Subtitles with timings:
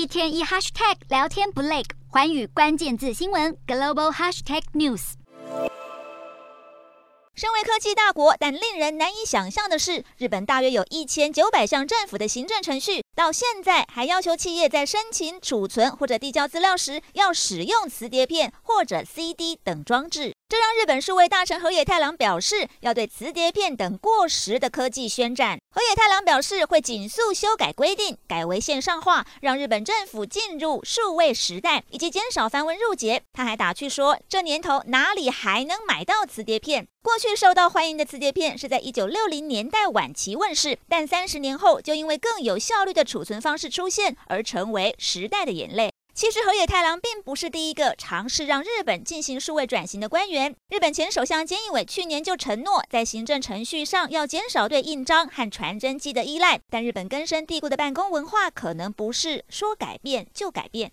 [0.00, 5.12] 一天一 hashtag 聊天不累，环宇关键字新闻 global hashtag news。
[7.34, 20.32] 身为科技大国，但令人难以想象的是，日本大约有一千九百项政府的行政程序，到现在还要求企业在申请、储存或者递交资料时，要使用磁碟片或者 CD 等装置。
[20.48, 25.58] 这让日本数位大臣河野太郎表示，要对磁碟片等过时的科技宣战。
[25.72, 33.22] 河野太郎表示，会紧速修改规定，改为线上化，让日本政府进入数位时代，以及减少繁文缛节。
[33.32, 36.88] 他还打趣说，这年头哪里还能买到磁碟片？
[37.02, 45.90] 过去受到欢迎的磁碟片是在一九六零年代晚期问世，但三十年后就因为更有效率的的储存方式出现，而成为时代的眼泪。
[46.12, 50.54] 其实河野太郎并不是第一个尝试让日本进行数位转型的官员。
[50.68, 56.60] 日本前首相菅义伟去年就承诺，在行政程序上要减少对印章和传真机的依赖。
[56.68, 60.88] 但日本根深蒂固的办公文化，可能不是说改变就改变。